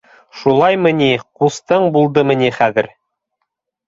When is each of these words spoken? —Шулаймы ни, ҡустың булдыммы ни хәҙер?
—Шулаймы 0.37 0.93
ни, 1.01 1.09
ҡустың 1.41 1.85
булдыммы 1.97 2.37
ни 2.39 2.49
хәҙер? 2.57 2.89